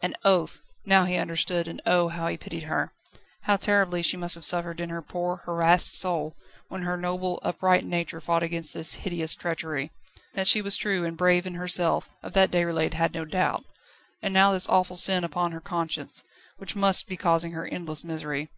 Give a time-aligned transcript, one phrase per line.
[0.00, 0.62] An oath!
[0.86, 2.08] Now he understood, and oh!
[2.08, 2.94] how he pitied her.
[3.42, 6.36] How terribly she must have suffered in her poor, harassed soul
[6.68, 9.90] when her noble, upright nature fought against this hideous treachery.
[10.32, 13.62] That she was true and brave in herself, of that Déroulède had no doubt.
[14.22, 16.24] And now this awful sin upon her conscience,
[16.56, 18.48] which must be causing her endless misery.